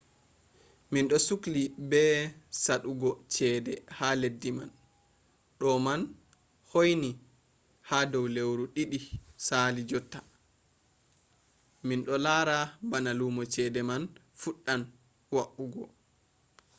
minɗo 0.91 1.17
sukli 1.27 1.61
be 1.89 2.01
saɗugo 2.63 3.09
cede 3.33 3.73
ha 3.97 4.07
leddi 4.21 4.49
man 4.57 4.69
ɗo 5.59 5.69
ma 5.85 5.93
hoini 6.71 7.09
ha 7.89 7.97
dow 8.11 8.25
lewru 8.35 8.63
ɗiɗi 8.75 8.99
sali 9.47 9.81
jotta 9.89 10.19
minɗo 11.87 12.13
lara 12.25 12.57
bana 12.89 13.11
lumo 13.19 13.41
cede 13.53 13.81
man 13.89 14.03
fuɗɗan 14.41 14.81
wa’ugo 15.35 15.83